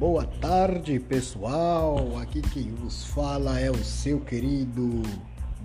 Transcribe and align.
Boa 0.00 0.24
tarde, 0.24 0.98
pessoal. 0.98 2.16
Aqui 2.16 2.40
quem 2.40 2.72
vos 2.72 3.04
fala 3.04 3.60
é 3.60 3.70
o 3.70 3.84
seu 3.84 4.18
querido 4.18 5.02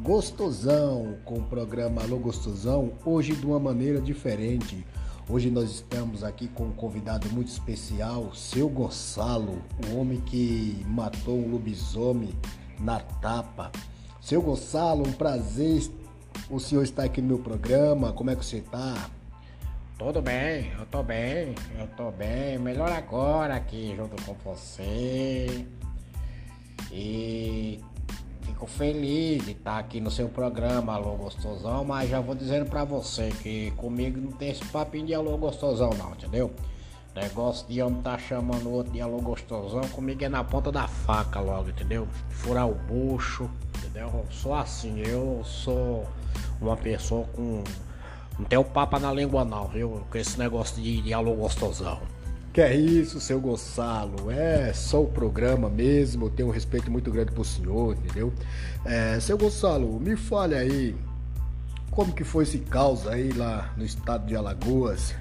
Gostosão, 0.04 1.16
com 1.24 1.36
o 1.36 1.44
programa 1.44 2.04
Alô 2.04 2.18
Gostosão, 2.18 2.92
hoje 3.06 3.34
de 3.34 3.46
uma 3.46 3.62
maneira 3.62 4.02
diferente. 4.02 4.86
Hoje 5.30 5.50
nós 5.50 5.72
estamos 5.72 6.22
aqui 6.22 6.50
com 6.50 6.66
um 6.66 6.74
convidado 6.74 7.30
muito 7.30 7.48
especial, 7.48 8.36
seu 8.36 8.68
Gonçalo, 8.68 9.58
o 9.88 9.96
homem 9.98 10.20
que 10.20 10.86
matou 10.86 11.40
um 11.40 11.52
lobisomem 11.52 12.34
na 12.78 13.00
tapa. 13.00 13.72
Seu 14.20 14.42
Gonçalo, 14.42 15.08
um 15.08 15.14
prazer 15.14 15.90
o 16.50 16.60
senhor 16.60 16.84
está 16.84 17.06
aqui 17.06 17.22
no 17.22 17.28
meu 17.28 17.40
programa. 17.40 18.12
Como 18.12 18.30
é 18.30 18.36
que 18.36 18.46
você 18.46 18.58
está? 18.58 19.10
Tudo 19.98 20.22
bem, 20.22 20.74
eu 20.78 20.86
tô 20.88 21.02
bem, 21.02 21.56
eu 21.80 21.88
tô 21.96 22.12
bem. 22.12 22.60
Melhor 22.60 22.92
agora 22.92 23.56
aqui 23.56 23.96
junto 23.96 24.22
com 24.26 24.34
você. 24.44 25.66
E 26.92 27.82
fico 28.42 28.68
feliz 28.68 29.46
de 29.46 29.52
estar 29.52 29.80
aqui 29.80 30.02
no 30.02 30.12
seu 30.12 30.28
programa, 30.28 30.94
Alô 30.94 31.16
Gostosão, 31.16 31.86
mas 31.86 32.10
já 32.10 32.20
vou 32.20 32.36
dizendo 32.36 32.70
pra 32.70 32.84
você 32.84 33.30
que 33.42 33.72
comigo 33.72 34.20
não 34.20 34.34
tem 34.34 34.50
esse 34.50 34.66
papinho 34.66 35.08
de 35.08 35.14
Alô 35.14 35.38
Gostosão 35.38 35.92
não, 35.92 36.12
entendeu? 36.12 36.52
Negócio 37.16 37.66
de 37.66 37.82
homem 37.82 38.02
tá 38.02 38.18
chamando 38.18 38.68
o 38.68 38.74
outro 38.74 38.92
de 38.92 39.00
Alô 39.00 39.20
Gostosão, 39.20 39.88
comigo 39.88 40.22
é 40.26 40.28
na 40.28 40.44
ponta 40.44 40.74
da 40.74 40.90
faca 40.90 41.40
logo, 41.40 41.70
entendeu? 41.70 42.06
Furar 42.30 42.68
o 42.68 42.76
bucho, 42.76 43.50
entendeu? 43.78 44.12
Eu 44.14 44.26
sou 44.30 44.54
assim, 44.54 45.00
eu 45.00 45.42
sou 45.46 46.06
uma 46.60 46.76
pessoa 46.76 47.26
com 47.28 47.64
não 48.38 48.46
tem 48.46 48.60
o 48.60 48.64
papa 48.64 49.00
na 49.00 49.12
língua 49.14 49.46
não, 49.46 49.68
viu? 49.68 50.02
Com 50.10 50.18
esse 50.18 50.38
negócio 50.38 50.82
de, 50.82 51.14
alô 51.14 51.34
gostosão. 51.36 52.02
Que 52.52 52.62
é 52.62 52.74
isso, 52.74 53.20
seu 53.20 53.40
Gonçalo? 53.40 54.32
É 54.32 54.72
só 54.74 55.04
o 55.04 55.08
programa 55.08 55.70
mesmo. 55.70 56.26
Eu 56.26 56.30
tenho 56.30 56.50
um 56.50 56.52
respeito 56.52 56.90
muito 56.90 57.12
grande 57.12 57.32
pro 57.32 57.44
senhor, 57.44 57.96
entendeu? 57.96 58.34
É, 58.86 59.20
seu 59.20 59.38
Gonçalo, 59.38 60.00
me 60.00 60.16
fale 60.16 60.56
aí. 60.56 60.96
Como 61.92 62.14
que 62.14 62.24
foi 62.24 62.44
esse 62.44 62.60
caos 62.60 63.08
aí 63.08 63.32
lá 63.32 63.74
no 63.76 63.84
estado 63.84 64.26
de 64.26 64.36
Alagoas? 64.36 65.14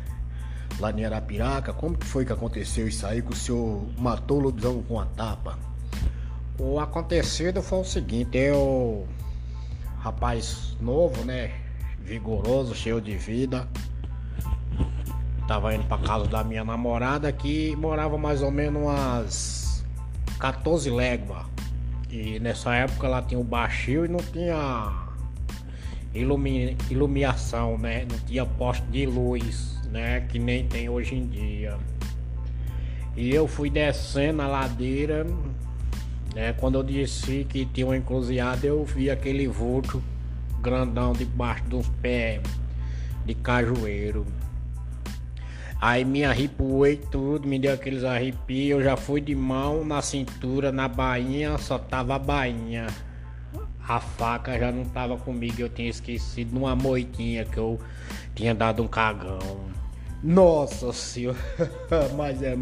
Lá 0.80 0.90
em 0.90 1.04
Arapiraca, 1.04 1.72
como 1.72 1.96
que 1.96 2.06
foi 2.06 2.24
que 2.24 2.32
aconteceu 2.32 2.86
isso 2.88 3.06
aí 3.06 3.22
que 3.22 3.32
o 3.32 3.36
senhor 3.36 3.84
matou 3.96 4.38
o 4.38 4.42
lobisomem 4.42 4.82
com 4.82 4.98
a 4.98 5.06
tapa? 5.06 5.56
O 6.58 6.80
acontecido 6.80 7.62
foi 7.62 7.78
o 7.80 7.84
seguinte, 7.84 8.38
eu 8.38 9.06
rapaz 9.98 10.76
novo, 10.80 11.24
né? 11.24 11.63
Vigoroso, 12.04 12.74
cheio 12.74 13.00
de 13.00 13.16
vida. 13.16 13.66
Tava 15.48 15.74
indo 15.74 15.84
pra 15.84 15.98
casa 15.98 16.26
da 16.26 16.44
minha 16.44 16.64
namorada 16.64 17.32
que 17.32 17.74
morava 17.76 18.16
mais 18.16 18.42
ou 18.42 18.50
menos 18.50 18.82
umas 18.82 19.84
14 20.38 20.90
léguas. 20.90 21.44
E 22.10 22.38
nessa 22.38 22.74
época 22.74 23.06
ela 23.06 23.22
tinha 23.22 23.40
o 23.40 23.44
baixio 23.44 24.04
e 24.04 24.08
não 24.08 24.20
tinha 24.20 25.04
ilumi 26.14 26.76
iluminação, 26.90 27.76
né? 27.76 28.06
Não 28.10 28.18
tinha 28.20 28.46
poste 28.46 28.86
de 28.86 29.04
luz, 29.04 29.80
né? 29.90 30.20
Que 30.20 30.38
nem 30.38 30.66
tem 30.66 30.88
hoje 30.88 31.16
em 31.16 31.26
dia. 31.26 31.76
E 33.16 33.34
eu 33.34 33.46
fui 33.46 33.68
descendo 33.68 34.42
a 34.42 34.46
ladeira, 34.46 35.26
né? 36.34 36.52
Quando 36.54 36.76
eu 36.76 36.82
disse 36.82 37.44
que 37.48 37.66
tinha 37.66 37.86
uma 37.86 37.96
encruzilhada, 37.96 38.66
eu 38.66 38.84
vi 38.84 39.10
aquele 39.10 39.46
vulto 39.46 40.02
grandão 40.64 41.12
debaixo 41.12 41.62
dos 41.64 41.86
pés 42.00 42.40
de 43.26 43.34
cajueiro. 43.34 44.26
Aí 45.80 46.02
me 46.04 46.24
arrepiei 46.24 46.96
tudo, 46.96 47.46
me 47.46 47.58
deu 47.58 47.74
aqueles 47.74 48.04
arrepios, 48.04 48.78
eu 48.78 48.82
já 48.82 48.96
fui 48.96 49.20
de 49.20 49.34
mão 49.34 49.84
na 49.84 50.00
cintura, 50.00 50.72
na 50.72 50.88
bainha, 50.88 51.58
só 51.58 51.78
tava 51.78 52.14
a 52.14 52.18
bainha. 52.18 52.86
A 53.86 54.00
faca 54.00 54.58
já 54.58 54.72
não 54.72 54.86
tava 54.86 55.18
comigo, 55.18 55.60
eu 55.60 55.68
tinha 55.68 55.90
esquecido 55.90 56.54
numa 56.54 56.74
moitinha 56.74 57.44
que 57.44 57.58
eu 57.58 57.78
tinha 58.34 58.54
dado 58.54 58.82
um 58.82 58.88
cagão. 58.88 59.66
Nossa 60.22 60.90
senhora, 60.94 61.36
mas 62.16 62.42
é 62.42 62.56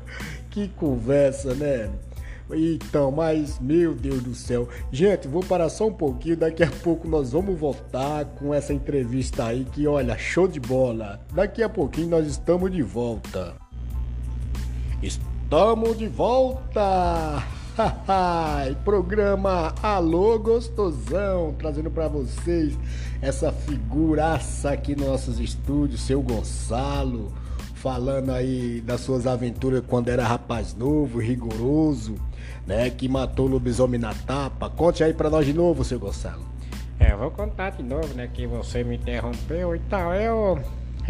que 0.48 0.68
conversa, 0.68 1.54
né? 1.54 1.90
Então, 2.54 3.10
mas 3.10 3.58
meu 3.58 3.94
Deus 3.94 4.22
do 4.22 4.34
céu. 4.34 4.68
Gente, 4.90 5.26
vou 5.26 5.42
parar 5.42 5.68
só 5.68 5.86
um 5.88 5.92
pouquinho, 5.92 6.36
daqui 6.36 6.62
a 6.62 6.70
pouco 6.70 7.08
nós 7.08 7.32
vamos 7.32 7.58
voltar 7.58 8.24
com 8.24 8.52
essa 8.52 8.72
entrevista 8.74 9.46
aí 9.46 9.64
que 9.64 9.86
olha, 9.86 10.16
show 10.18 10.46
de 10.46 10.60
bola. 10.60 11.20
Daqui 11.32 11.62
a 11.62 11.68
pouquinho 11.68 12.08
nós 12.08 12.26
estamos 12.26 12.70
de 12.70 12.82
volta. 12.82 13.54
Estamos 15.02 15.96
de 15.96 16.06
volta. 16.06 17.42
Programa 18.84 19.74
Alô 19.82 20.38
Gostosão, 20.38 21.54
trazendo 21.58 21.90
para 21.90 22.06
vocês 22.06 22.78
essa 23.22 23.50
figuraça 23.50 24.72
aqui 24.72 24.94
nos 24.94 25.06
nossos 25.06 25.40
estúdios, 25.40 26.02
seu 26.02 26.20
Gonçalo, 26.20 27.32
falando 27.74 28.30
aí 28.30 28.82
das 28.82 29.00
suas 29.00 29.26
aventuras 29.26 29.82
quando 29.88 30.08
era 30.08 30.26
rapaz 30.26 30.74
novo, 30.74 31.18
rigoroso 31.18 32.14
né, 32.66 32.90
que 32.90 33.08
matou 33.08 33.46
o 33.46 33.50
lobisomem 33.50 34.00
na 34.00 34.14
tapa. 34.14 34.70
Conte 34.70 35.02
aí 35.02 35.12
para 35.12 35.30
nós 35.30 35.46
de 35.46 35.52
novo, 35.52 35.84
seu 35.84 35.98
Gonçalo. 35.98 36.42
É, 36.98 37.14
vou 37.16 37.30
contar 37.30 37.70
de 37.70 37.82
novo, 37.82 38.14
né, 38.14 38.28
que 38.32 38.46
você 38.46 38.84
me 38.84 38.96
interrompeu. 38.96 39.74
Então, 39.74 40.14
eu 40.14 40.60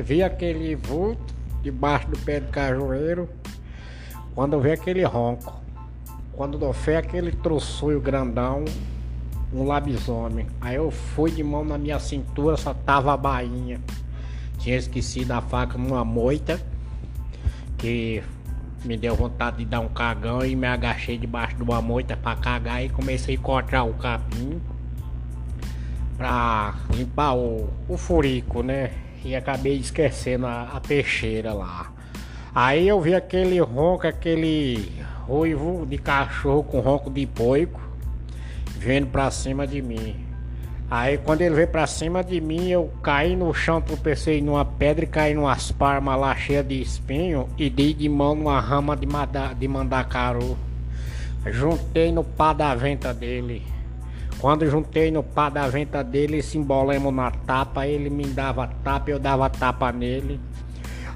vi 0.03 0.23
aquele 0.23 0.75
vulto 0.75 1.35
debaixo 1.63 2.09
do 2.09 2.19
pé 2.19 2.41
do 2.41 2.51
cajueiro, 2.51 3.29
quando 4.35 4.55
eu 4.55 4.61
vi 4.61 4.73
aquele 4.73 5.05
ronco. 5.05 5.61
Quando 6.33 6.63
eu 6.65 6.73
vi 6.73 6.97
aquele 6.97 7.31
troçoio 7.31 8.01
grandão, 8.01 8.65
um 9.53 9.65
lobisomem. 9.65 10.47
Aí 10.61 10.77
eu 10.77 10.91
fui 10.91 11.31
de 11.31 11.43
mão 11.43 11.65
na 11.65 11.77
minha 11.77 11.99
cintura, 11.99 12.57
só 12.57 12.73
tava 12.73 13.13
a 13.13 13.17
bainha. 13.17 13.79
Tinha 14.59 14.77
esquecido 14.77 15.33
a 15.33 15.43
faca 15.43 15.77
numa 15.77 16.05
moita, 16.05 16.61
que 17.77 18.23
me 18.84 18.97
deu 18.97 19.15
vontade 19.15 19.59
de 19.59 19.65
dar 19.65 19.81
um 19.81 19.88
cagão 19.88 20.44
e 20.44 20.56
me 20.56 20.66
agachei 20.66 21.16
debaixo 21.16 21.56
de 21.56 21.62
uma 21.62 21.81
moita 21.81 22.16
para 22.16 22.37
cagar 22.37 22.84
e 22.84 22.88
comecei 22.88 23.37
a 23.37 23.38
cortar 23.38 23.84
o 23.84 23.94
capim 23.94 24.60
pra 26.16 26.75
limpar 26.94 27.34
o, 27.34 27.69
o 27.88 27.97
furico, 27.97 28.62
né? 28.62 28.91
E 29.25 29.37
acabei 29.37 29.76
esquecendo 29.76 30.47
a, 30.47 30.71
a 30.75 30.81
peixeira 30.81 31.53
lá. 31.53 31.92
Aí 32.54 32.87
eu 32.87 33.00
vi 33.00 33.15
aquele 33.15 33.60
ronco, 33.60 34.06
aquele 34.06 34.92
ruivo 35.26 35.87
de 35.87 35.97
cachorro 35.98 36.65
com 36.65 36.81
ronco 36.81 37.10
de 37.10 37.26
poico 37.26 37.81
vindo 38.78 39.06
pra 39.06 39.31
cima 39.31 39.66
de 39.66 39.81
mim. 39.81 40.31
Aí 40.94 41.16
quando 41.16 41.41
ele 41.41 41.54
veio 41.54 41.69
pra 41.69 41.86
cima 41.86 42.22
de 42.22 42.38
mim, 42.38 42.69
eu 42.69 42.92
caí 43.03 43.34
no 43.34 43.54
chão, 43.54 43.80
tropecei 43.80 44.42
numa 44.42 44.62
pedra 44.62 45.06
e 45.06 45.08
caí 45.08 45.32
numa 45.32 45.50
asparma 45.50 46.14
lá 46.14 46.36
cheia 46.36 46.62
de 46.62 46.82
espinho 46.82 47.48
e 47.56 47.70
dei 47.70 47.94
de 47.94 48.06
mão 48.10 48.34
numa 48.34 48.60
rama 48.60 48.94
de, 48.94 49.06
de 49.58 49.69
mandacaru. 49.69 50.54
Juntei 51.47 52.12
no 52.12 52.22
pá 52.22 52.53
da 52.53 52.75
venta 52.75 53.14
dele. 53.14 53.62
Quando 54.38 54.69
juntei 54.69 55.10
no 55.10 55.22
pá 55.22 55.48
da 55.48 55.66
venta 55.66 56.04
dele, 56.04 56.42
se 56.42 56.58
na 56.58 57.30
tapa, 57.30 57.86
ele 57.86 58.10
me 58.10 58.26
dava 58.26 58.66
tapa, 58.84 59.10
eu 59.10 59.19
dava 59.19 59.48
tapa 59.48 59.91
nele. 59.91 60.38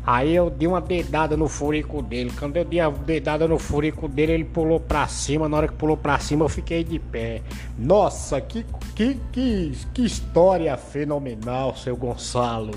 Aí 0.06 0.37
eu 0.37 0.49
dei 0.49 0.69
uma 0.69 0.81
dedada 0.81 1.37
no 1.37 1.49
furico 1.49 2.00
dele. 2.00 2.33
Quando 2.39 2.56
eu 2.56 2.65
dei 2.65 2.78
a 2.78 2.89
dedada 2.89 3.49
no 3.49 3.59
furico 3.59 4.06
dele, 4.06 4.33
ele 4.33 4.44
pulou 4.44 4.78
pra 4.78 5.09
cima. 5.09 5.49
Na 5.49 5.56
hora 5.56 5.67
que 5.67 5.75
pulou 5.75 5.97
pra 5.97 6.17
cima, 6.21 6.44
eu 6.44 6.49
fiquei 6.49 6.84
de 6.84 7.00
pé. 7.00 7.43
Nossa, 7.77 8.41
que, 8.41 8.65
que, 8.94 9.19
que, 9.33 9.72
que 9.93 10.05
história 10.05 10.77
fenomenal, 10.77 11.75
seu 11.75 11.97
Gonçalo. 11.97 12.70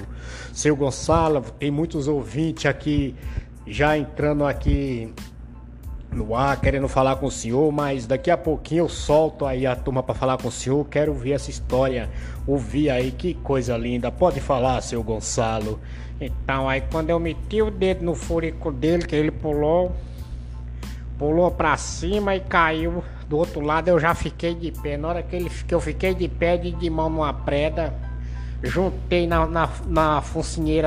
Seu 0.52 0.76
Gonçalo, 0.76 1.42
tem 1.60 1.70
muitos 1.70 2.08
ouvintes 2.08 2.66
aqui 2.66 3.14
já 3.68 3.96
entrando 3.96 4.44
aqui 4.44 5.14
no 6.12 6.36
ar, 6.36 6.60
querendo 6.60 6.88
falar 6.88 7.18
com 7.18 7.28
o 7.28 7.32
senhor, 7.32 7.72
mas 7.72 8.06
daqui 8.06 8.32
a 8.32 8.38
pouquinho 8.38 8.86
eu 8.86 8.90
solto 8.90 9.46
aí 9.46 9.66
a 9.66 9.76
turma 9.76 10.02
para 10.02 10.16
falar 10.16 10.38
com 10.38 10.48
o 10.48 10.52
senhor. 10.52 10.84
Quero 10.86 11.14
ver 11.14 11.32
essa 11.32 11.50
história, 11.50 12.10
ouvir 12.48 12.90
aí, 12.90 13.12
que 13.12 13.34
coisa 13.36 13.78
linda. 13.78 14.12
Pode 14.12 14.40
falar, 14.40 14.82
seu 14.82 15.04
Gonçalo. 15.04 15.80
Então, 16.20 16.68
aí 16.68 16.82
quando 16.92 17.10
eu 17.10 17.20
meti 17.20 17.62
o 17.62 17.72
dedo 17.72 18.04
no 18.04 18.16
furico 18.16 18.72
dele, 18.72 19.06
que 19.06 19.16
ele 19.16 19.32
pulou, 19.32 19.96
pulou 21.18 21.52
pra 21.52 21.78
cima 21.78 22.36
e 22.36 22.40
caiu 22.40 23.04
do 23.28 23.38
outro 23.38 23.62
lado, 23.62 23.88
eu 23.88 24.00
já 24.00 24.14
fiquei 24.16 24.56
de 24.56 24.72
pé. 24.72 24.98
Na 24.98 25.10
hora 25.10 25.24
que, 25.24 25.36
ele, 25.36 25.50
que 25.50 25.74
eu 25.74 25.80
fiquei 25.80 26.14
de 26.14 26.28
pé, 26.28 26.58
de, 26.58 26.72
de 26.72 26.90
mão 26.90 27.10
numa 27.10 27.34
preda, 27.34 27.94
juntei 28.64 29.28
na, 29.28 29.46
na, 29.46 29.70
na 29.86 30.22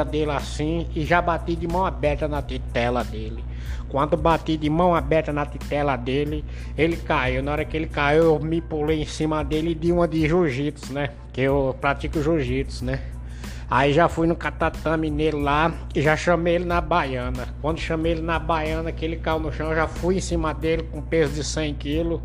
dele 0.04 0.32
assim 0.32 0.86
e 0.94 1.04
já 1.04 1.22
bati 1.22 1.54
de 1.56 1.66
mão 1.66 1.86
aberta 1.86 2.26
na 2.26 2.42
titela 2.42 3.04
dele. 3.04 3.51
Quando 3.88 4.16
bati 4.16 4.56
de 4.56 4.70
mão 4.70 4.94
aberta 4.94 5.32
na 5.32 5.44
titela 5.44 5.96
dele, 5.96 6.44
ele 6.76 6.96
caiu. 6.96 7.42
Na 7.42 7.52
hora 7.52 7.64
que 7.64 7.76
ele 7.76 7.86
caiu, 7.86 8.24
eu 8.24 8.38
me 8.40 8.60
pulei 8.60 9.02
em 9.02 9.06
cima 9.06 9.44
dele 9.44 9.72
e 9.72 9.74
di 9.74 9.92
uma 9.92 10.08
de 10.08 10.26
jiu-jitsu, 10.26 10.92
né? 10.92 11.10
Que 11.32 11.42
eu 11.42 11.76
pratico 11.80 12.22
jiu-jitsu, 12.22 12.84
né? 12.84 13.00
Aí 13.70 13.92
já 13.92 14.08
fui 14.08 14.26
no 14.26 14.36
catatame 14.36 15.10
nele 15.10 15.40
lá 15.40 15.72
e 15.94 16.02
já 16.02 16.14
chamei 16.14 16.56
ele 16.56 16.64
na 16.64 16.80
baiana. 16.80 17.48
Quando 17.62 17.80
chamei 17.80 18.12
ele 18.12 18.20
na 18.20 18.38
baiana, 18.38 18.92
que 18.92 19.04
ele 19.04 19.16
caiu 19.16 19.38
no 19.38 19.52
chão, 19.52 19.74
já 19.74 19.88
fui 19.88 20.16
em 20.16 20.20
cima 20.20 20.52
dele 20.52 20.82
com 20.84 21.00
peso 21.00 21.32
de 21.32 21.42
100 21.42 21.74
quilos 21.74 22.20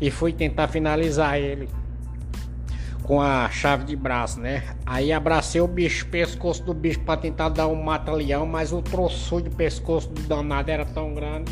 e 0.00 0.10
fui 0.10 0.32
tentar 0.32 0.68
finalizar 0.68 1.38
ele 1.38 1.68
com 3.08 3.20
a 3.20 3.48
chave 3.48 3.84
de 3.84 3.96
braço, 3.96 4.38
né? 4.38 4.62
Aí 4.84 5.10
abracei 5.10 5.60
o 5.60 5.66
bicho, 5.66 6.06
pescoço 6.06 6.62
do 6.62 6.74
bicho 6.74 7.00
para 7.00 7.18
tentar 7.18 7.48
dar 7.48 7.66
um 7.66 7.82
mata-leão, 7.82 8.44
mas 8.46 8.70
o 8.70 8.82
troço 8.82 9.40
de 9.40 9.48
pescoço 9.48 10.10
do 10.10 10.22
danado 10.22 10.70
era 10.70 10.84
tão 10.84 11.14
grande 11.14 11.50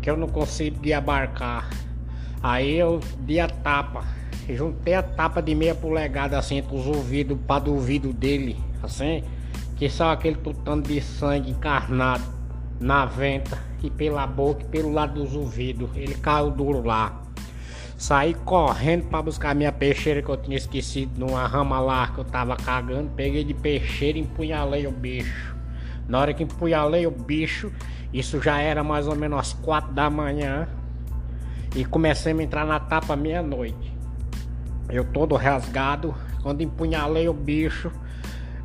que 0.00 0.08
eu 0.08 0.16
não 0.16 0.26
conseguia 0.26 0.96
abarcar. 0.96 1.68
Aí 2.42 2.74
eu 2.76 3.00
dei 3.20 3.38
a 3.38 3.48
tapa 3.48 4.22
juntei 4.48 4.94
a 4.94 5.02
tapa 5.02 5.40
de 5.40 5.54
meia 5.54 5.74
polegada 5.74 6.38
assim 6.38 6.56
entre 6.56 6.74
os 6.74 6.86
ouvidos 6.86 7.38
para 7.46 7.64
do 7.64 7.74
ouvido 7.74 8.12
dele, 8.12 8.56
assim, 8.82 9.22
que 9.76 9.88
só 9.88 10.10
aquele 10.10 10.36
tutano 10.36 10.82
de 10.82 11.00
sangue 11.00 11.50
encarnado 11.50 12.24
na 12.80 13.04
venta 13.04 13.58
e 13.82 13.90
pela 13.90 14.26
boca 14.26 14.62
e 14.62 14.66
pelo 14.66 14.92
lado 14.92 15.22
dos 15.22 15.34
ouvidos. 15.34 15.90
Ele 15.94 16.14
caiu 16.14 16.50
duro 16.50 16.82
lá. 16.82 17.21
Saí 18.02 18.34
correndo 18.34 19.04
para 19.04 19.22
buscar 19.22 19.54
minha 19.54 19.70
peixeira 19.70 20.20
que 20.20 20.28
eu 20.28 20.36
tinha 20.36 20.56
esquecido 20.56 21.20
numa 21.20 21.46
rama 21.46 21.78
lá 21.78 22.08
que 22.08 22.18
eu 22.18 22.24
tava 22.24 22.56
cagando. 22.56 23.08
Peguei 23.10 23.44
de 23.44 23.54
peixeira 23.54 24.18
e 24.18 24.22
empunhalei 24.22 24.88
o 24.88 24.90
bicho. 24.90 25.54
Na 26.08 26.18
hora 26.18 26.34
que 26.34 26.42
empunhalei 26.42 27.06
o 27.06 27.12
bicho, 27.12 27.72
isso 28.12 28.42
já 28.42 28.58
era 28.58 28.82
mais 28.82 29.06
ou 29.06 29.14
menos 29.14 29.38
às 29.38 29.52
quatro 29.52 29.92
da 29.92 30.10
manhã. 30.10 30.66
E 31.76 31.84
comecei 31.84 32.32
a 32.32 32.42
entrar 32.42 32.66
na 32.66 32.80
tapa 32.80 33.14
meia-noite. 33.14 33.96
Eu 34.90 35.04
todo 35.04 35.36
rasgado, 35.36 36.12
quando 36.42 36.60
empunhalei 36.60 37.28
o 37.28 37.32
bicho, 37.32 37.92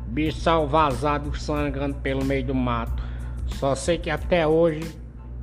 bicho 0.08 0.40
saiu 0.40 0.66
vazado, 0.66 1.32
sangrando 1.38 1.94
pelo 1.98 2.24
meio 2.24 2.44
do 2.44 2.56
mato. 2.56 3.04
Só 3.46 3.76
sei 3.76 3.98
que 3.98 4.10
até 4.10 4.44
hoje, 4.44 4.82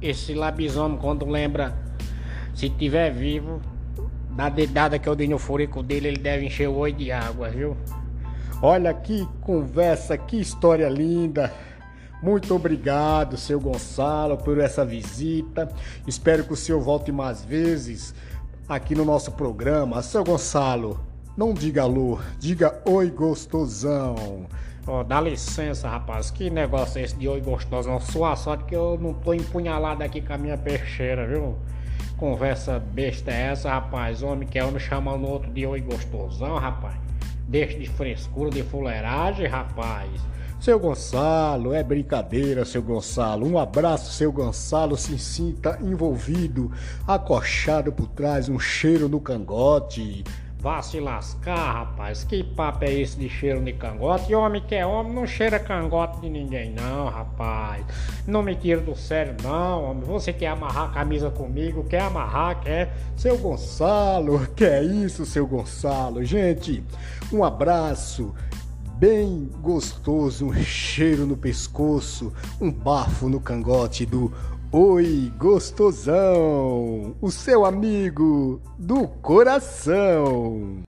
esse 0.01 0.33
labisomem, 0.33 0.97
quando 0.97 1.25
lembra, 1.25 1.73
se 2.53 2.69
tiver 2.69 3.09
vivo, 3.09 3.61
da 4.35 4.49
dedada 4.49 4.99
que 4.99 5.07
eu 5.07 5.15
dei 5.15 5.27
no 5.27 5.39
furico 5.39 5.81
dele, 5.81 6.09
ele 6.09 6.17
deve 6.17 6.45
encher 6.45 6.67
o 6.67 6.75
olho 6.75 6.93
de 6.93 7.11
água, 7.11 7.49
viu? 7.49 7.77
Olha 8.61 8.93
que 8.93 9.25
conversa, 9.41 10.17
que 10.17 10.39
história 10.39 10.89
linda. 10.89 11.53
Muito 12.21 12.53
obrigado, 12.53 13.37
seu 13.37 13.59
Gonçalo, 13.59 14.37
por 14.37 14.59
essa 14.59 14.83
visita. 14.85 15.69
Espero 16.05 16.43
que 16.43 16.53
o 16.53 16.55
senhor 16.55 16.81
volte 16.81 17.11
mais 17.11 17.45
vezes 17.45 18.13
aqui 18.67 18.93
no 18.93 19.05
nosso 19.05 19.31
programa. 19.31 20.01
Seu 20.01 20.23
Gonçalo, 20.23 20.99
não 21.37 21.53
diga 21.53 21.83
alô, 21.83 22.19
diga 22.39 22.81
oi 22.85 23.09
gostosão. 23.09 24.47
Oh, 24.87 25.03
dá 25.03 25.21
licença, 25.21 25.87
rapaz. 25.87 26.29
Que 26.29 26.49
negócio 26.49 26.99
é 26.99 27.03
esse 27.03 27.15
de 27.15 27.27
oi 27.27 27.41
gostosão? 27.41 27.99
Sua 27.99 28.35
sorte 28.35 28.65
que 28.65 28.75
eu 28.75 28.97
não 28.99 29.13
tô 29.13 29.33
empunhalado 29.33 30.03
aqui 30.03 30.21
com 30.21 30.33
a 30.33 30.37
minha 30.37 30.57
peixeira, 30.57 31.25
viu? 31.25 31.55
Conversa 32.17 32.79
besta 32.79 33.29
é 33.29 33.47
essa, 33.51 33.69
rapaz? 33.69 34.23
Homem 34.23 34.47
que 34.47 34.57
é 34.57 34.63
homem 34.63 34.79
chamando 34.79 35.25
o 35.25 35.29
outro 35.29 35.51
de 35.51 35.65
oi 35.65 35.81
gostosão, 35.81 36.57
rapaz. 36.57 36.95
Deixa 37.47 37.77
de 37.77 37.89
frescura, 37.89 38.49
de 38.49 38.63
fuleiragem, 38.63 39.47
rapaz. 39.47 40.09
Seu 40.59 40.79
Gonçalo, 40.79 41.73
é 41.73 41.83
brincadeira, 41.83 42.63
seu 42.63 42.81
Gonçalo. 42.81 43.45
Um 43.45 43.59
abraço, 43.59 44.13
seu 44.13 44.31
Gonçalo. 44.31 44.95
Se 44.95 45.19
sinta 45.19 45.77
envolvido, 45.81 46.71
acochado 47.05 47.91
por 47.91 48.07
trás, 48.07 48.47
um 48.47 48.57
cheiro 48.57 49.09
no 49.09 49.19
cangote. 49.19 50.23
Vá 50.65 50.81
se 50.81 50.99
lascar, 50.99 51.73
rapaz. 51.73 52.23
Que 52.23 52.43
papo 52.43 52.85
é 52.85 52.91
esse 52.91 53.15
de 53.19 53.29
cheiro 53.29 53.63
de 53.63 53.71
cangote? 53.71 54.31
E 54.31 54.35
homem 54.35 54.59
que 54.59 54.73
é 54.73 54.83
homem 54.83 55.13
não 55.13 55.27
cheira 55.27 55.59
cangote 55.59 56.19
de 56.21 56.27
ninguém, 56.27 56.71
não, 56.71 57.07
rapaz. 57.07 57.85
Não 58.25 58.41
me 58.41 58.55
tira 58.55 58.81
do 58.81 58.95
sério, 58.95 59.35
não, 59.43 59.91
homem. 59.91 60.03
Você 60.05 60.33
quer 60.33 60.47
amarrar 60.47 60.89
a 60.89 60.91
camisa 60.91 61.29
comigo? 61.29 61.83
Quer 61.83 62.01
amarrar? 62.01 62.61
Quer? 62.61 62.91
Seu 63.15 63.37
Gonçalo, 63.37 64.47
que 64.57 64.65
é 64.65 64.81
isso, 64.81 65.23
seu 65.23 65.45
Gonçalo? 65.45 66.25
Gente, 66.25 66.83
um 67.31 67.43
abraço 67.43 68.33
bem 68.97 69.47
gostoso, 69.61 70.47
um 70.47 70.53
cheiro 70.55 71.27
no 71.27 71.37
pescoço, 71.37 72.33
um 72.59 72.71
bafo 72.71 73.29
no 73.29 73.39
cangote 73.39 74.03
do 74.03 74.33
Oi 74.77 75.31
Gostosão, 75.37 77.15
o 77.21 77.31
seu 77.31 77.63
amigo 77.63 78.61
do 78.77 79.07
coração. 79.07 80.83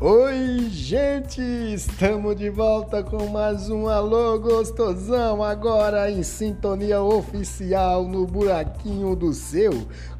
Oi, 0.00 0.35
gente! 0.86 1.42
Estamos 1.74 2.36
de 2.36 2.48
volta 2.48 3.02
com 3.02 3.26
mais 3.26 3.68
um 3.68 3.88
Alô 3.88 4.38
Gostosão, 4.38 5.42
agora 5.42 6.08
em 6.08 6.22
sintonia 6.22 7.02
oficial 7.02 8.04
no 8.04 8.24
buraquinho 8.24 9.16
do 9.16 9.32
seu 9.32 9.72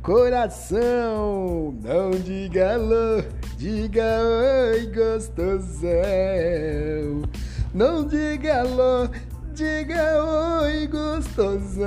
coração. 0.02 1.72
Não 1.84 2.10
diga 2.10 2.74
alô, 2.74 3.22
diga 3.56 4.02
oi, 4.72 4.86
gostosão. 4.86 5.92
Não 7.72 8.04
diga 8.04 8.62
alô, 8.62 9.08
diga 9.54 10.20
oi, 10.64 10.88
gostosão. 10.88 11.86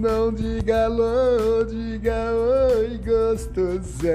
Não 0.00 0.32
diga 0.32 0.86
alô, 0.86 1.64
diga 1.64 2.32
oi, 2.32 2.98
gostosão 3.04 4.08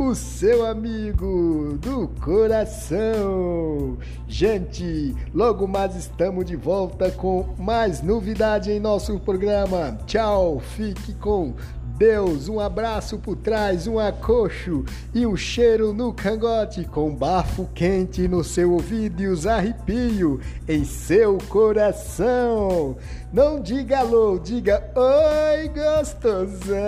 o 0.00 0.14
seu 0.14 0.66
amigo 0.66 1.76
do 1.78 2.08
coração. 2.24 3.98
Gente, 4.26 5.14
logo 5.34 5.68
mais 5.68 5.94
estamos 5.94 6.46
de 6.46 6.56
volta 6.56 7.10
com 7.10 7.54
mais 7.58 8.00
novidade 8.00 8.72
em 8.72 8.80
nosso 8.80 9.20
programa. 9.20 9.98
Tchau, 10.06 10.58
fique 10.74 11.12
com 11.12 11.52
Deus, 11.98 12.48
um 12.48 12.58
abraço 12.58 13.18
por 13.18 13.36
trás, 13.36 13.86
um 13.86 13.98
acocho 13.98 14.86
e 15.14 15.26
um 15.26 15.36
cheiro 15.36 15.92
no 15.92 16.14
cangote, 16.14 16.82
com 16.86 17.14
bafo 17.14 17.68
quente 17.74 18.26
no 18.26 18.42
seu 18.42 18.72
ouvido 18.72 19.20
e 19.20 19.26
os 19.26 19.46
arrepios 19.46 20.40
em 20.66 20.82
seu 20.82 21.36
coração. 21.50 22.96
Não 23.30 23.60
diga 23.60 23.98
alô, 23.98 24.38
diga 24.38 24.82
oi, 24.96 25.68
gostosão. 25.68 26.80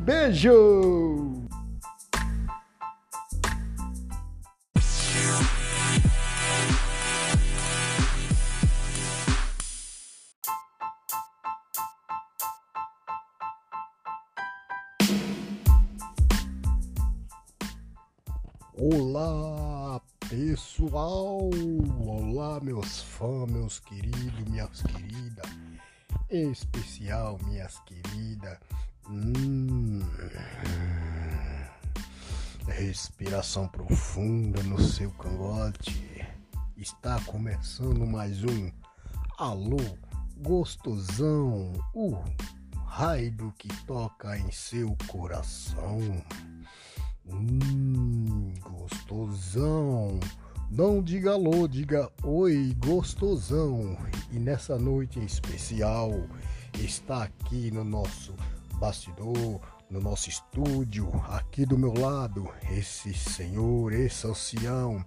Beijo! 0.00 1.46
Olá, 18.78 20.00
pessoal! 20.30 21.50
Olá, 22.06 22.58
meus 22.62 23.02
fãs, 23.02 23.50
meus 23.50 23.80
queridos, 23.80 24.48
minhas 24.48 24.82
queridas, 24.82 25.50
em 26.30 26.50
especial 26.50 27.38
minhas 27.44 27.78
queridas. 27.80 28.58
Hum. 29.12 30.02
Respiração 32.68 33.66
profunda 33.66 34.62
no 34.62 34.80
seu 34.80 35.10
cangote. 35.10 36.24
Está 36.76 37.20
começando 37.22 38.06
mais 38.06 38.44
um 38.44 38.70
Alô 39.36 39.80
Gostosão, 40.36 41.72
o 41.92 42.22
raio 42.86 43.52
que 43.58 43.66
toca 43.84 44.38
em 44.38 44.52
seu 44.52 44.96
coração. 45.08 45.98
Hum, 47.26 48.54
gostosão. 48.60 50.20
Não 50.70 51.02
diga 51.02 51.32
alô, 51.32 51.66
diga 51.66 52.08
oi, 52.22 52.76
gostosão. 52.78 53.98
E 54.30 54.38
nessa 54.38 54.78
noite 54.78 55.18
em 55.18 55.24
especial 55.24 56.12
está 56.74 57.24
aqui 57.24 57.72
no 57.72 57.82
nosso 57.82 58.36
bastidor, 58.80 59.60
no 59.90 60.00
nosso 60.00 60.30
estúdio, 60.30 61.06
aqui 61.28 61.66
do 61.66 61.76
meu 61.76 61.92
lado, 61.92 62.48
esse 62.72 63.12
senhor, 63.12 63.92
esse 63.92 64.26
ancião, 64.26 65.04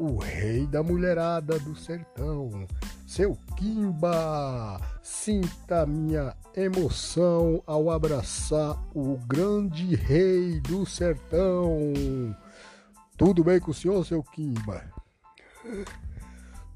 o 0.00 0.18
rei 0.18 0.66
da 0.66 0.82
mulherada 0.82 1.56
do 1.60 1.76
sertão, 1.76 2.66
seu 3.06 3.38
Kimba. 3.56 4.80
Sinta 5.00 5.86
minha 5.86 6.36
emoção 6.56 7.62
ao 7.68 7.88
abraçar 7.88 8.76
o 8.92 9.16
grande 9.28 9.94
rei 9.94 10.60
do 10.60 10.84
sertão. 10.84 11.92
Tudo 13.16 13.44
bem 13.44 13.60
com 13.60 13.70
o 13.70 13.74
senhor, 13.74 14.04
seu 14.04 14.24
Kimba? 14.24 14.82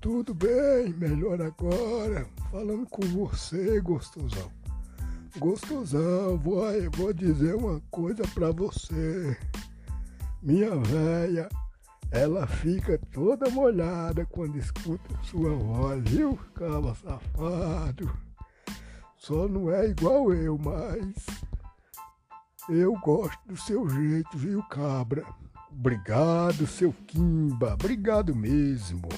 Tudo 0.00 0.33
bem, 0.33 0.95
melhor 0.97 1.42
agora. 1.42 2.28
Falando 2.52 2.87
com 2.87 3.02
você, 3.02 3.80
gostosão. 3.80 4.52
Gostosão, 5.38 6.37
vou, 6.37 6.64
vou 6.97 7.12
dizer 7.12 7.54
uma 7.54 7.80
coisa 7.92 8.25
pra 8.35 8.50
você. 8.50 9.37
Minha 10.42 10.75
velha, 10.75 11.49
ela 12.11 12.45
fica 12.45 12.99
toda 13.12 13.49
molhada 13.49 14.26
quando 14.26 14.59
escuta 14.59 15.14
sua 15.23 15.54
voz, 15.54 16.02
viu, 16.09 16.37
cava 16.54 16.92
safado? 16.97 18.11
Só 19.16 19.47
não 19.47 19.71
é 19.71 19.87
igual 19.87 20.33
eu, 20.33 20.59
mas 20.59 21.14
eu 22.68 22.95
gosto 22.99 23.38
do 23.47 23.57
seu 23.57 23.88
jeito, 23.88 24.37
viu, 24.37 24.61
cabra? 24.64 25.25
Obrigado, 25.71 26.66
seu 26.66 26.92
Kimba, 27.07 27.75
obrigado 27.75 28.35
mesmo. 28.35 29.09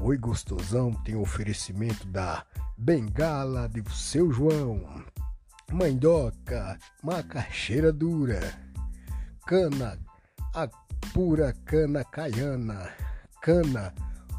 Oi, 0.00 0.18
gostosão, 0.18 0.92
tem 0.92 1.16
oferecimento 1.16 2.06
da 2.08 2.44
bengala 2.76 3.66
do 3.68 3.90
seu 3.90 4.30
João, 4.30 4.82
mandoca, 5.72 6.78
macaxeira 7.02 7.92
dura, 7.92 8.40
cana, 9.46 9.98
a 10.54 10.68
pura 11.12 11.52
cana 11.64 12.04
caiana, 12.04 12.90
cana, 13.40 13.94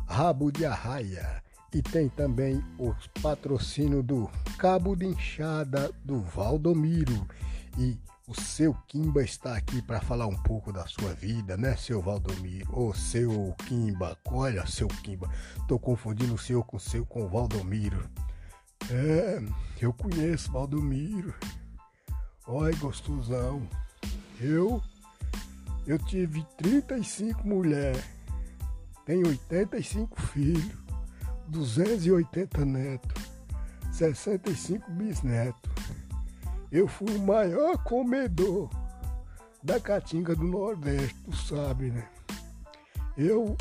rabo 0.08 0.52
de 0.52 0.66
arraia. 0.66 1.44
E 1.74 1.82
tem 1.82 2.08
também 2.08 2.64
o 2.80 2.96
patrocínio 3.22 4.02
do 4.02 4.30
Cabo 4.58 4.96
de 4.96 5.06
Enxada 5.06 5.92
do 6.04 6.22
Valdomiro. 6.22 7.28
E 7.78 8.00
o 8.28 8.34
seu 8.34 8.74
Kimba 8.88 9.22
está 9.22 9.56
aqui 9.56 9.82
para 9.82 10.02
falar 10.02 10.28
um 10.28 10.36
pouco 10.36 10.72
da 10.72 10.88
sua 10.88 11.14
vida, 11.14 11.56
né, 11.56 11.76
seu 11.76 12.02
Valdomiro? 12.02 12.68
Ô, 12.78 12.94
seu 12.94 13.54
Kimba, 13.68 14.18
olha, 14.26 14.66
seu 14.66 14.88
Kimba, 14.88 15.30
tô 15.68 15.78
confundindo 15.78 16.34
o 16.34 16.38
seu 16.38 16.64
com 16.64 16.78
o 16.78 16.80
seu 16.80 17.06
com 17.06 17.26
o 17.26 17.30
Valdomiro. 17.30 18.10
É, 18.90 19.42
eu 19.82 19.92
conheço 19.94 20.52
Valdomiro. 20.52 21.34
Olha, 22.48 22.76
gostosão. 22.78 23.68
Eu 24.40 24.82
eu 25.88 25.98
tive 25.98 26.46
35 26.58 27.48
mulheres, 27.48 28.04
tenho 29.06 29.26
85 29.26 30.22
filhos, 30.22 30.78
280 31.48 32.66
netos, 32.66 33.24
65 33.94 34.92
bisnetos. 34.92 35.72
Eu 36.70 36.90
fui 36.90 37.16
o 37.16 37.22
maior 37.22 37.78
comedor 37.86 38.70
da 39.64 39.80
Caatinga 39.80 40.36
do 40.36 40.44
Nordeste, 40.44 41.16
tu 41.24 41.34
sabe, 41.38 41.90
né? 41.90 42.06
Eu 43.18 43.56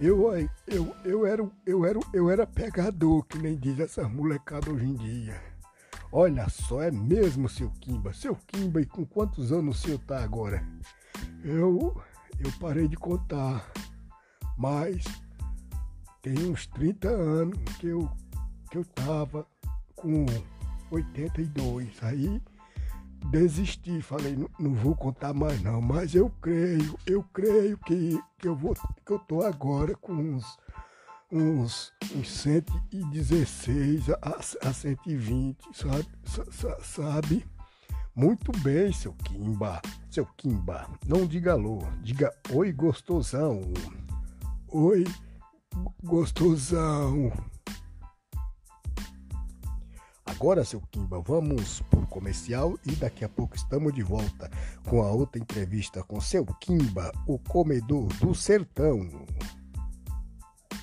eu, 0.00 0.48
eu, 0.66 0.96
eu, 1.04 1.26
era, 1.26 1.50
eu, 1.66 1.84
era, 1.84 2.00
eu 2.12 2.30
era 2.30 2.46
pegador, 2.46 3.24
que 3.24 3.38
nem 3.38 3.56
diz 3.56 3.80
essa 3.80 4.08
molecada 4.08 4.70
hoje 4.70 4.86
em 4.86 4.94
dia. 4.94 5.40
Olha 6.12 6.48
só, 6.48 6.82
é 6.82 6.90
mesmo, 6.90 7.48
seu 7.48 7.70
Kimba. 7.80 8.12
Seu 8.14 8.34
Kimba, 8.34 8.80
e 8.80 8.86
com 8.86 9.04
quantos 9.04 9.52
anos 9.52 9.78
o 9.78 9.82
senhor 9.82 9.98
tá 10.00 10.22
agora? 10.22 10.64
Eu, 11.44 12.00
eu 12.38 12.52
parei 12.60 12.88
de 12.88 12.96
contar, 12.96 13.70
mas 14.56 15.04
tem 16.22 16.50
uns 16.50 16.66
30 16.68 17.08
anos 17.08 17.58
que 17.78 17.88
eu, 17.88 18.08
que 18.70 18.78
eu 18.78 18.84
tava 18.84 19.46
com 19.94 20.24
82. 20.90 22.02
Aí 22.02 22.40
desisti, 23.26 24.00
falei, 24.00 24.36
não, 24.58 24.74
vou 24.74 24.94
contar 24.94 25.34
mais 25.34 25.62
não, 25.62 25.80
mas 25.80 26.14
eu 26.14 26.30
creio, 26.40 26.98
eu 27.06 27.22
creio 27.32 27.76
que, 27.78 28.18
que 28.38 28.48
eu 28.48 28.56
vou, 28.56 28.74
que 29.04 29.12
eu 29.12 29.18
tô 29.18 29.42
agora 29.42 29.94
com 29.94 30.12
uns, 30.12 30.58
uns, 31.30 31.92
uns 32.14 32.30
116 32.30 34.10
a, 34.10 34.68
a 34.68 34.72
120, 34.72 35.58
sabe? 35.72 36.06
sabe? 36.82 37.46
Muito 38.14 38.50
bem, 38.60 38.92
seu 38.92 39.12
Kimba. 39.12 39.80
Seu 40.10 40.26
Kimba, 40.36 40.88
não 41.06 41.26
diga 41.26 41.52
alô, 41.52 41.86
diga 42.02 42.32
oi 42.52 42.72
gostosão. 42.72 43.60
Oi 44.68 45.04
gostosão. 46.02 47.32
Agora, 50.40 50.64
seu 50.64 50.80
Kimba, 50.92 51.20
vamos 51.20 51.80
por 51.90 52.06
comercial 52.06 52.78
e 52.86 52.92
daqui 52.92 53.24
a 53.24 53.28
pouco 53.28 53.56
estamos 53.56 53.92
de 53.92 54.04
volta 54.04 54.48
com 54.88 55.02
a 55.02 55.10
outra 55.10 55.40
entrevista 55.40 56.00
com 56.04 56.20
seu 56.20 56.46
Kimba, 56.46 57.10
o 57.26 57.40
comedor 57.40 58.06
do 58.20 58.32
sertão. 58.36 59.10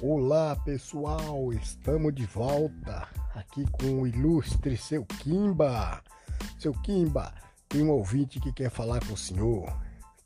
Olá, 0.02 0.58
pessoal, 0.58 1.54
estamos 1.54 2.14
de 2.14 2.26
volta 2.26 3.08
aqui 3.34 3.66
com 3.72 4.02
o 4.02 4.06
ilustre 4.06 4.76
seu 4.76 5.06
Kimba. 5.06 6.04
Seu 6.60 6.74
Kimba, 6.74 7.34
tem 7.70 7.82
um 7.82 7.92
ouvinte 7.92 8.42
que 8.42 8.52
quer 8.52 8.70
falar 8.70 9.00
com 9.08 9.14
o 9.14 9.18
senhor. 9.18 9.74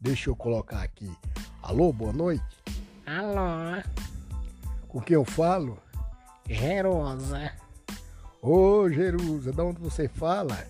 Deixa 0.01 0.31
eu 0.31 0.35
colocar 0.35 0.81
aqui. 0.81 1.15
Alô, 1.61 1.93
boa 1.93 2.11
noite. 2.11 2.63
Alô. 3.05 3.79
Com 4.87 4.99
quem 4.99 5.13
eu 5.13 5.23
falo? 5.23 5.77
Jerusa. 6.49 7.68
Ô, 8.41 8.89
Jerusa, 8.89 9.51
de 9.51 9.61
onde 9.61 9.81
você 9.81 10.07
fala? 10.07 10.65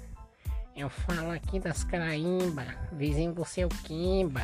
Eu 0.75 0.89
falo 0.89 1.29
aqui 1.29 1.59
das 1.59 1.83
Caraímba, 1.83 2.65
vizinho 2.91 3.31
do 3.31 3.45
seu 3.45 3.69
Kimba. 3.69 4.41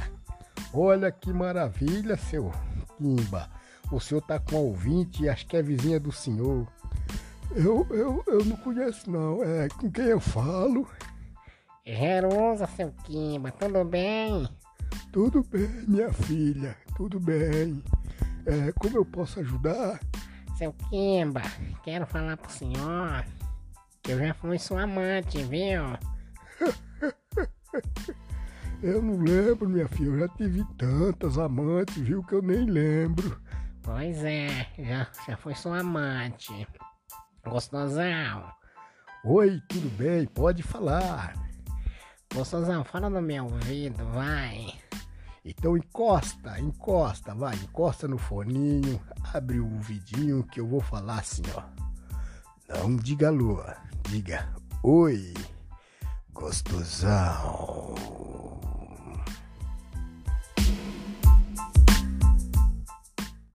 Olha 0.71 1.11
que 1.11 1.33
maravilha, 1.33 2.17
seu 2.17 2.51
Kimba. 2.97 3.49
O 3.91 3.99
senhor 3.99 4.21
tá 4.21 4.39
com 4.39 4.57
ouvinte, 4.57 5.27
acho 5.27 5.47
que 5.47 5.57
é 5.57 5.63
vizinha 5.63 5.99
do 5.99 6.11
senhor. 6.11 6.67
Eu, 7.55 7.87
eu, 7.89 8.23
eu 8.27 8.45
não 8.45 8.57
conheço 8.57 9.09
não. 9.09 9.43
É 9.43 9.69
com 9.69 9.89
quem 9.89 10.05
eu 10.05 10.19
falo? 10.19 10.87
Jerusa, 11.83 12.67
seu 12.67 12.91
Kimba, 13.05 13.51
tudo 13.51 13.83
bem? 13.85 14.47
Tudo 15.11 15.43
bem, 15.43 15.67
minha 15.87 16.13
filha, 16.13 16.77
tudo 16.95 17.19
bem. 17.19 17.81
É, 18.45 18.71
como 18.73 18.97
eu 18.97 19.05
posso 19.05 19.39
ajudar? 19.39 19.99
Seu 20.57 20.73
Kimba, 20.89 21.41
quero 21.83 22.05
falar 22.05 22.37
pro 22.37 22.51
senhor 22.51 23.25
que 24.05 24.11
eu 24.11 24.19
já 24.19 24.33
fui 24.35 24.59
sua 24.59 24.83
amante, 24.83 25.41
viu? 25.43 25.83
eu 28.83 29.01
não 29.01 29.17
lembro, 29.17 29.67
minha 29.67 29.87
filha, 29.87 30.09
eu 30.09 30.19
já 30.19 30.27
tive 30.29 30.63
tantas 30.77 31.39
amantes, 31.39 31.97
viu, 31.97 32.23
que 32.23 32.35
eu 32.35 32.41
nem 32.41 32.65
lembro. 32.65 33.41
Pois 33.81 34.23
é, 34.23 34.67
já, 34.77 35.07
já 35.27 35.37
fui 35.37 35.55
sua 35.55 35.79
amante. 35.79 36.67
Gostosão. 37.43 38.51
Oi, 39.23 39.59
tudo 39.67 39.89
bem? 39.97 40.27
Pode 40.27 40.61
falar. 40.61 41.33
Gostosão, 42.31 42.83
fala 42.83 43.09
no 43.09 43.23
meu 43.23 43.45
ouvido, 43.45 44.05
vai. 44.11 44.71
Então 45.45 45.77
encosta, 45.77 46.59
encosta, 46.59 47.35
vai, 47.35 47.55
encosta 47.55 48.07
no 48.07 48.17
foninho, 48.17 48.99
abre 49.31 49.59
o 49.59 49.79
vidinho 49.79 50.43
que 50.43 50.59
eu 50.59 50.67
vou 50.67 50.81
falar 50.81 51.19
assim, 51.19 51.43
ó. 51.55 51.63
Não 52.67 52.95
diga 52.95 53.29
lua, 53.29 53.77
diga 54.09 54.49
oi, 54.81 55.35
gostosão. 56.33 58.14